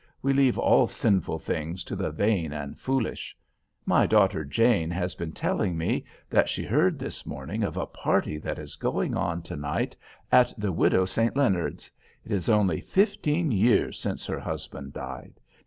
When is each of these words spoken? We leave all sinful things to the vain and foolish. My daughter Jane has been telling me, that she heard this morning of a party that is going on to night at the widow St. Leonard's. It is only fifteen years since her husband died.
We 0.23 0.33
leave 0.33 0.57
all 0.57 0.87
sinful 0.87 1.37
things 1.37 1.83
to 1.83 1.95
the 1.95 2.09
vain 2.09 2.51
and 2.51 2.75
foolish. 2.79 3.37
My 3.85 4.07
daughter 4.07 4.43
Jane 4.43 4.89
has 4.89 5.13
been 5.13 5.31
telling 5.31 5.77
me, 5.77 6.05
that 6.27 6.49
she 6.49 6.63
heard 6.65 6.97
this 6.97 7.23
morning 7.23 7.61
of 7.61 7.77
a 7.77 7.85
party 7.85 8.39
that 8.39 8.57
is 8.57 8.77
going 8.77 9.15
on 9.15 9.43
to 9.43 9.55
night 9.55 9.95
at 10.31 10.55
the 10.57 10.71
widow 10.71 11.05
St. 11.05 11.35
Leonard's. 11.37 11.91
It 12.25 12.31
is 12.31 12.49
only 12.49 12.81
fifteen 12.81 13.51
years 13.51 13.99
since 13.99 14.25
her 14.25 14.39
husband 14.39 14.93
died. 14.93 15.39